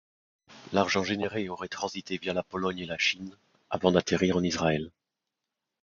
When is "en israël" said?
4.35-4.89